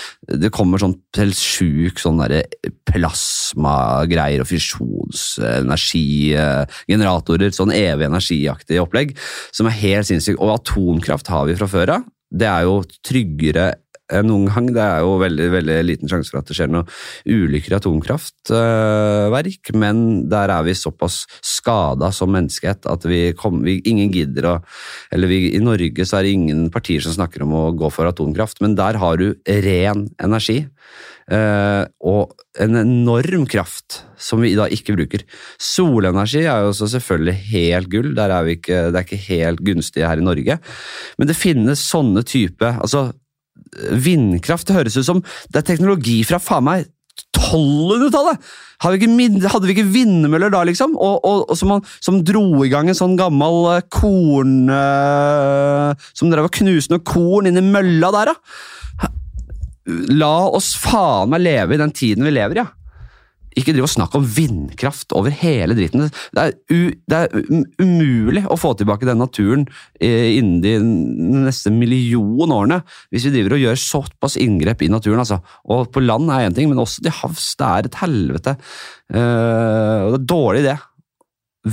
[0.44, 2.20] det kommer sånn helt sjuk sånn
[2.90, 9.16] plasmagreier og fisjonsenergigenerator reaktorer, sånn evig energiaktig opplegg,
[9.52, 10.40] som er helt sinnssykt.
[10.40, 12.06] Og atomkraft har vi fra før av.
[12.36, 13.76] Det er jo tryggere
[14.14, 14.70] enn noen gang.
[14.76, 16.86] Det er jo veldig veldig liten sjanse for at det skjer noe
[17.26, 23.80] ulykker i atomkraftverk, men der er vi såpass skada som menneskehet at vi, kom, vi
[23.86, 24.56] ingen gidder å
[25.14, 28.08] Eller vi, i Norge så er det ingen partier som snakker om å gå for
[28.10, 30.66] atomkraft, men der har du ren energi.
[31.26, 35.24] Uh, og en enorm kraft som vi da ikke bruker.
[35.58, 40.22] Solenergi er jo også selvfølgelig helt gull, er ikke, det er ikke helt gunstig her
[40.22, 40.60] i Norge.
[41.18, 43.08] Men det finnes sånne type altså
[43.76, 46.92] Vindkraft høres ut som det er teknologi fra faen meg
[47.36, 48.40] 1200-tallet!
[48.84, 49.00] Hadde,
[49.66, 50.98] vi ikke vindmøller da, liksom?
[51.00, 54.68] Og, og, og som, som, dro i gang en sånn gammel uh, korn...
[54.68, 59.12] Uh, som drev og knuste noe korn inn i mølla der, da?
[60.18, 62.72] La oss faen meg leve i den tiden vi lever i, ja.
[63.56, 66.10] Ikke driv og snakk om vindkraft over hele dritten.
[66.36, 69.64] Det er, u, det er umulig å få tilbake den naturen
[70.04, 70.74] eh, innen de
[71.46, 72.82] neste million årene,
[73.14, 75.24] hvis vi driver og gjør såpass inngrep i naturen.
[75.24, 75.40] Altså.
[75.72, 77.54] Og på land er én ting, men også til havs.
[77.56, 78.58] Det er et helvete.
[79.14, 80.76] Uh, og det er dårlig idé.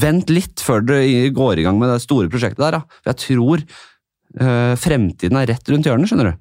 [0.03, 2.79] Vent litt før dere går i gang med det store prosjektet der.
[2.79, 3.01] Da.
[3.03, 6.40] For jeg tror uh, fremtiden er rett rundt hjørnet, skjønner du.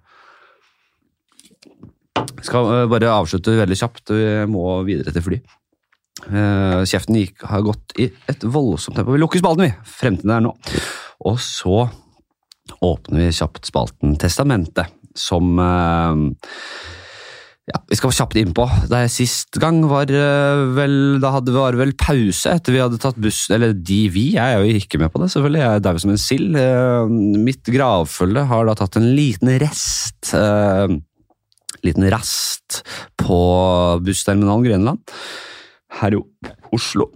[2.42, 4.14] Skal uh, bare avslutte veldig kjapt.
[4.14, 5.42] Vi må videre til fly.
[6.28, 9.16] Uh, kjeften gikk, har gått i et voldsomt tempo.
[9.16, 9.92] Vi lukker spalten, vi!
[9.98, 10.56] Fremtiden er nå.
[11.30, 11.86] Og så
[12.82, 16.14] åpner vi kjapt spalten Testamentet, som uh,
[17.70, 18.66] ja, Vi skal kjapt innpå.
[18.92, 20.10] Det Sist gang var
[20.76, 24.26] vel Da hadde vi vel pause etter vi hadde tatt buss Eller de, vi.
[24.36, 25.62] Jeg er jo ikke med på det, selvfølgelig.
[25.62, 26.58] Jeg er dau som en sild.
[27.46, 30.34] Mitt gravfølge har da tatt en liten rest
[31.88, 32.82] liten rast
[33.20, 33.40] på
[34.06, 35.16] bussterminalen Grønland
[36.02, 36.22] her i
[36.76, 37.10] Oslo.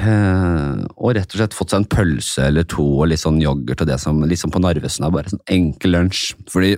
[0.00, 3.82] Eh, og rett og slett fått seg en pølse eller to og litt sånn yoghurt
[3.82, 6.30] og det som liksom på Narvesen er bare sånn enkel lunsj.
[6.48, 6.76] Fordi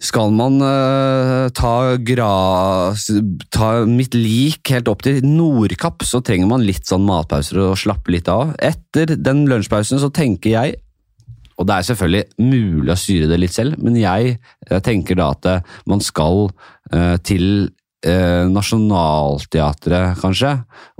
[0.00, 2.30] skal man uh, ta, gra,
[3.52, 8.14] ta mitt lik helt opp til Nordkapp, så trenger man litt sånn matpauser og slappe
[8.14, 8.54] litt av.
[8.64, 10.78] Etter den lunsjpausen så tenker jeg
[11.58, 14.36] og det er selvfølgelig mulig å styre det litt selv, men jeg,
[14.70, 17.70] jeg tenker da at eh, man skal uh, til
[18.04, 20.52] eh, Nationaltheatret, kanskje,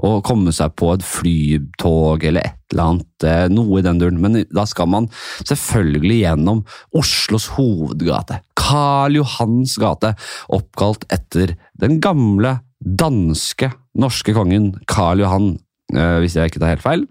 [0.04, 4.20] og komme seg på et flytog eller et eller annet, eh, noe i den duren.
[4.22, 5.08] Men da skal man
[5.44, 6.64] selvfølgelig gjennom
[6.96, 10.14] Oslos hovedgate, Karl Johans gate,
[10.54, 15.54] oppkalt etter den gamle danske norske kongen Karl Johan,
[15.94, 17.06] eh, hvis jeg ikke tar helt feil.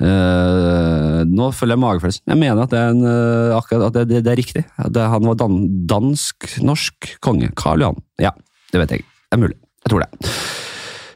[0.00, 2.24] Uh, nå følger jeg magefølelsen.
[2.32, 4.64] Jeg mener at det er, en, uh, akkurat, at det, det, det er riktig.
[4.96, 7.52] Det, han var dan, dansk-norsk konge.
[7.60, 8.00] Karl Johan.
[8.22, 8.32] Ja,
[8.72, 9.06] det vet jeg.
[9.28, 9.58] Det er mulig.
[9.84, 10.30] Jeg tror det.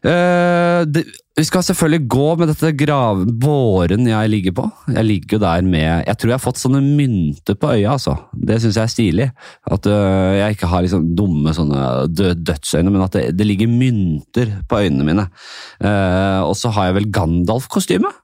[0.04, 4.64] Uh, det vi skal selvfølgelig gå med dette gravbåren jeg ligger på.
[4.94, 8.14] Jeg ligger jo der med Jeg tror jeg har fått sånne mynter på øya, altså.
[8.30, 9.26] Det syns jeg er stilig.
[9.66, 14.52] At uh, jeg ikke har liksom dumme sånne dødsøyne, men at det, det ligger mynter
[14.70, 15.26] på øynene mine.
[15.82, 18.14] Uh, og så har jeg vel Gandalf-kostyme,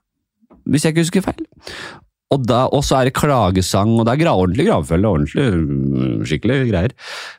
[0.65, 1.45] hvis jeg ikke husker feil.
[2.31, 5.09] Og, da, så er det klagesang, og det er ordentlig gravfølge.
[5.09, 6.93] Ordentlig, mm, skikkelig greier.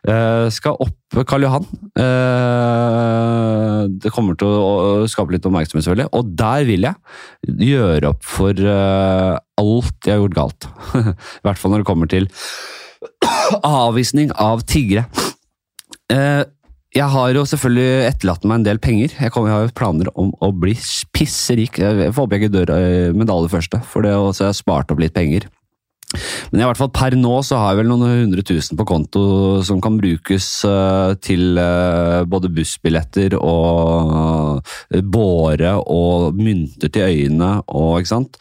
[0.05, 1.65] Uh, skal opp Karl Johan.
[1.97, 6.11] Uh, det kommer til å skape litt oppmerksomhet, selvfølgelig.
[6.13, 10.69] Og der vil jeg gjøre opp for uh, alt jeg har gjort galt.
[11.41, 12.29] I hvert fall når det kommer til
[13.65, 15.09] avvisning av tiggere.
[16.93, 19.15] Jeg har jo selvfølgelig etterlatt meg en del penger.
[19.17, 20.75] Jeg, kommer, jeg har jo planer om å bli
[21.17, 21.81] pisserik.
[21.81, 22.73] Jeg får håpe jeg ikke dør
[23.17, 25.49] med det først, første, for det også har jeg spart opp litt penger.
[26.51, 29.23] Men i hvert fall per nå så har jeg vel noen hundre tusen på konto
[29.65, 34.61] som kan brukes uh, til uh, både bussbilletter og
[35.15, 38.41] båre og mynter til øyene og ikke sant.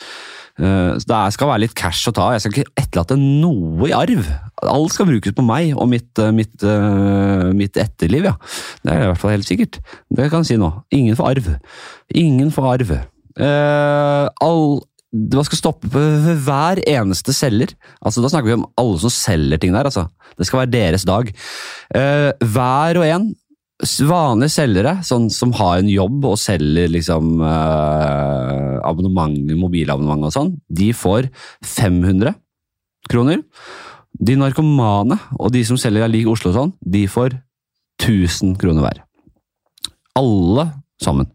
[0.61, 2.27] Så det skal være litt cash å ta.
[2.35, 4.27] Jeg skal ikke etterlate noe i arv.
[4.61, 6.65] Alt skal brukes på meg og mitt, mitt,
[7.57, 8.35] mitt etterliv, ja.
[8.83, 9.81] Det er i hvert fall helt sikkert.
[10.13, 10.69] Det kan jeg si nå.
[10.93, 11.49] Ingen får arv.
[12.21, 12.95] Ingen får arv.
[14.45, 14.65] all
[15.11, 17.73] man skal stoppe ved hver eneste selger.
[17.99, 19.89] Altså, da snakker vi om alle som selger ting der.
[19.89, 20.05] Altså.
[20.39, 21.31] Det skal være deres dag.
[21.91, 23.31] Hver og en
[23.81, 30.51] vanlige selgere sånn, som har en jobb og selger liksom, eh, abonnement, mobilabonnement og sånn,
[30.69, 31.29] de får
[31.65, 32.35] 500
[33.09, 33.41] kroner.
[34.21, 37.39] De narkomane og de som selger lik Oslo og sånn, de får
[38.01, 39.03] 1000 kroner hver.
[40.19, 40.71] Alle
[41.01, 41.29] sammen.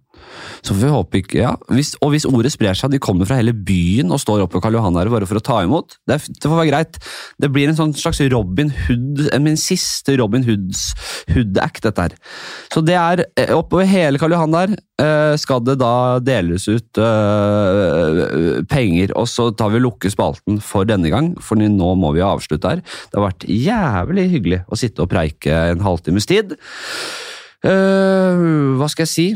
[0.62, 1.52] Så får vi håpe ikke ja.
[1.72, 4.64] Hvis, og hvis ordet sprer seg, de kommer fra hele byen og står oppe på
[4.64, 7.00] Karl Johan her bare for å ta imot, det, det, får være greit.
[7.42, 10.88] Det blir en sånn slags Robin Hood, min siste Robin Hoods
[11.32, 12.16] Hood-act, dette her.
[12.72, 17.00] Så det er eh, oppover hele Karl Johan der eh, skal det da deles ut
[17.00, 22.24] uh, penger, og så tar vi og spalten for denne gang, for nå må vi
[22.24, 22.82] avslutte her.
[22.82, 26.56] Det har vært jævlig hyggelig å sitte og preike en halvtimes tid.
[27.66, 29.28] Uh, hva skal jeg si?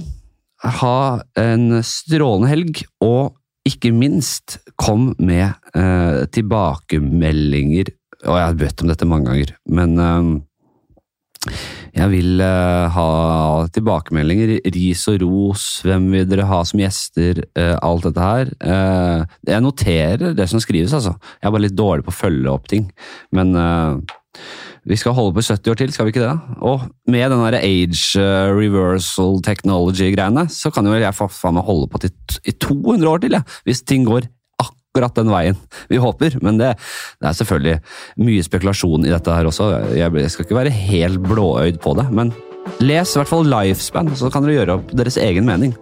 [0.64, 3.36] Ha en strålende helg, og
[3.68, 7.92] ikke minst, kom med eh, tilbakemeldinger.
[8.26, 11.50] Og jeg har bedt om dette mange ganger, men eh,
[11.96, 13.10] jeg vil eh, ha
[13.72, 14.58] tilbakemeldinger.
[14.76, 17.42] Ris og ros, hvem vil dere ha som gjester?
[17.56, 18.52] Eh, alt dette her.
[18.60, 21.16] Eh, jeg noterer det som skrives, altså.
[21.40, 22.90] Jeg er bare litt dårlig på å følge opp ting.
[23.36, 24.18] Men eh,
[24.88, 26.56] vi skal holde på i 70 år til, skal vi ikke det?
[26.64, 31.88] Og med den der age uh, reversal technology-greiene, så kan jo jeg faen meg holde
[31.92, 32.14] på til,
[32.48, 34.28] i 200 år til, ja, hvis ting går
[34.60, 35.58] akkurat den veien
[35.90, 36.38] vi håper.
[36.42, 36.74] Men det,
[37.20, 37.78] det, er selvfølgelig
[38.26, 39.70] mye spekulasjon i dette her også.
[39.94, 42.34] Jeg, jeg skal ikke være helt blåøyd på det, men
[42.80, 45.76] les i hvert fall Lifespan, så kan dere gjøre opp deres egen mening.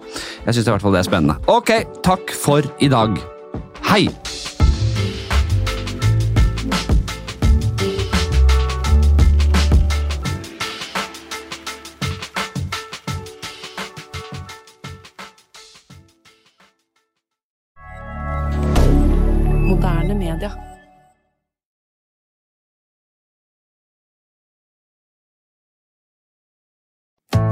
[0.46, 1.38] Jeg syns i hvert fall det er spennende.
[1.50, 1.74] Ok,
[2.06, 3.18] takk for i dag.
[3.88, 4.06] Hei!